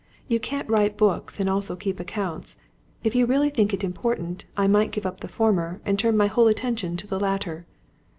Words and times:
You 0.27 0.39
can't 0.39 0.67
write 0.67 0.97
books, 0.97 1.39
and 1.39 1.47
also 1.47 1.75
keep 1.75 1.99
accounts. 1.99 2.57
If 3.03 3.13
you 3.13 3.27
really 3.27 3.51
think 3.51 3.71
it 3.71 3.83
important, 3.83 4.45
I 4.57 4.65
might 4.65 4.89
give 4.89 5.05
up 5.05 5.19
the 5.19 5.27
former, 5.27 5.79
and 5.85 5.99
turn 5.99 6.17
my 6.17 6.25
whole 6.25 6.47
attention 6.47 6.97
to 6.97 7.05
the 7.05 7.19
latter." 7.19 7.67